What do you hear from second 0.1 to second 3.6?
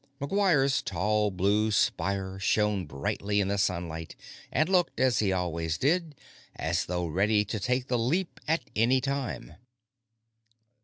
McGuire's tall blue spire shone brightly in the